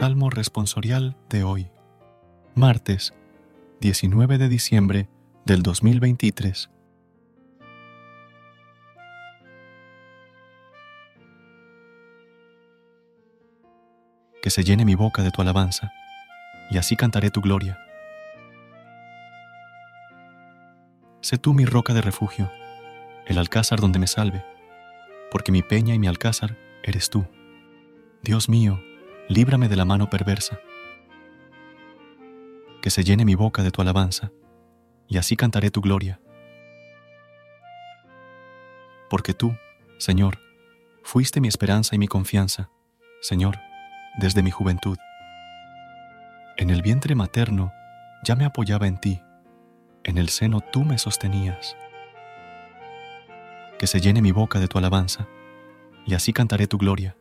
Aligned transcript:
Salmo 0.00 0.30
responsorial 0.30 1.14
de 1.28 1.44
hoy, 1.44 1.70
martes 2.54 3.12
19 3.82 4.38
de 4.38 4.48
diciembre 4.48 5.10
del 5.44 5.62
2023. 5.62 6.70
Que 14.40 14.48
se 14.48 14.64
llene 14.64 14.86
mi 14.86 14.94
boca 14.94 15.22
de 15.22 15.30
tu 15.30 15.42
alabanza, 15.42 15.92
y 16.70 16.78
así 16.78 16.96
cantaré 16.96 17.30
tu 17.30 17.42
gloria. 17.42 17.78
Sé 21.20 21.36
tú 21.36 21.52
mi 21.52 21.66
roca 21.66 21.92
de 21.92 22.00
refugio, 22.00 22.50
el 23.26 23.36
alcázar 23.36 23.80
donde 23.80 23.98
me 23.98 24.06
salve, 24.06 24.46
porque 25.30 25.52
mi 25.52 25.60
peña 25.60 25.94
y 25.94 25.98
mi 25.98 26.06
alcázar 26.06 26.56
eres 26.82 27.10
tú. 27.10 27.26
Dios 28.22 28.48
mío, 28.48 28.80
líbrame 29.30 29.68
de 29.68 29.76
la 29.76 29.84
mano 29.84 30.10
perversa. 30.10 30.58
Que 32.82 32.90
se 32.90 33.04
llene 33.04 33.24
mi 33.24 33.36
boca 33.36 33.62
de 33.62 33.70
tu 33.70 33.80
alabanza, 33.80 34.32
y 35.06 35.18
así 35.18 35.36
cantaré 35.36 35.70
tu 35.70 35.80
gloria. 35.80 36.20
Porque 39.08 39.32
tú, 39.32 39.54
Señor, 39.98 40.40
fuiste 41.04 41.40
mi 41.40 41.46
esperanza 41.46 41.94
y 41.94 41.98
mi 41.98 42.08
confianza, 42.08 42.70
Señor, 43.20 43.56
desde 44.18 44.42
mi 44.42 44.50
juventud. 44.50 44.98
En 46.56 46.70
el 46.70 46.82
vientre 46.82 47.14
materno 47.14 47.72
ya 48.24 48.34
me 48.34 48.44
apoyaba 48.44 48.88
en 48.88 48.98
ti, 48.98 49.22
en 50.02 50.18
el 50.18 50.28
seno 50.28 50.60
tú 50.60 50.84
me 50.84 50.98
sostenías. 50.98 51.76
Que 53.78 53.86
se 53.86 54.00
llene 54.00 54.22
mi 54.22 54.32
boca 54.32 54.58
de 54.58 54.66
tu 54.66 54.76
alabanza, 54.76 55.28
y 56.04 56.14
así 56.14 56.32
cantaré 56.32 56.66
tu 56.66 56.78
gloria. 56.78 57.14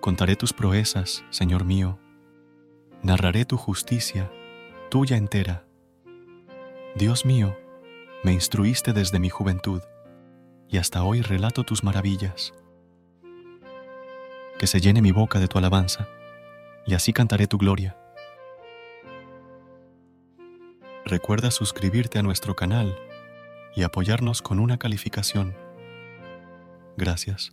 Contaré 0.00 0.34
tus 0.34 0.54
proezas, 0.54 1.22
Señor 1.28 1.66
mío. 1.66 1.98
Narraré 3.02 3.44
tu 3.44 3.58
justicia, 3.58 4.32
tuya 4.90 5.18
entera. 5.18 5.66
Dios 6.94 7.26
mío, 7.26 7.54
me 8.24 8.32
instruiste 8.32 8.94
desde 8.94 9.18
mi 9.18 9.28
juventud, 9.28 9.82
y 10.70 10.78
hasta 10.78 11.02
hoy 11.04 11.20
relato 11.20 11.64
tus 11.64 11.84
maravillas. 11.84 12.54
Que 14.58 14.66
se 14.66 14.80
llene 14.80 15.02
mi 15.02 15.12
boca 15.12 15.38
de 15.38 15.48
tu 15.48 15.58
alabanza, 15.58 16.08
y 16.86 16.94
así 16.94 17.12
cantaré 17.12 17.46
tu 17.46 17.58
gloria. 17.58 17.94
Recuerda 21.04 21.50
suscribirte 21.50 22.18
a 22.18 22.22
nuestro 22.22 22.56
canal 22.56 22.98
y 23.76 23.82
apoyarnos 23.82 24.40
con 24.40 24.60
una 24.60 24.78
calificación. 24.78 25.54
Gracias. 26.96 27.52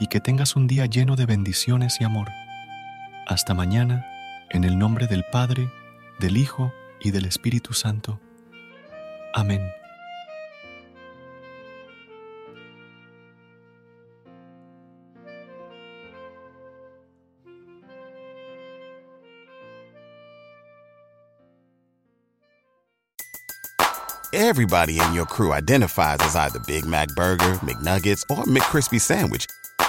y 0.00 0.06
que 0.06 0.18
tengas 0.18 0.56
un 0.56 0.66
día 0.66 0.86
lleno 0.86 1.14
de 1.14 1.26
bendiciones 1.26 2.00
y 2.00 2.04
amor. 2.04 2.30
Hasta 3.28 3.54
mañana, 3.54 4.06
en 4.48 4.64
el 4.64 4.78
nombre 4.78 5.06
del 5.06 5.24
Padre, 5.30 5.70
del 6.18 6.38
Hijo 6.38 6.72
y 6.98 7.10
del 7.12 7.26
Espíritu 7.26 7.74
Santo. 7.74 8.18
Amén. 9.34 9.60
Everybody 24.32 24.98
in 24.98 25.12
your 25.12 25.26
crew 25.26 25.52
identifies 25.52 26.18
as 26.20 26.34
either 26.34 26.60
Big 26.60 26.84
Mac 26.86 27.08
Burger, 27.14 27.54
McNuggets, 27.62 28.24
or 28.30 28.44
McCrispy 28.44 29.00
Sandwich. 29.00 29.46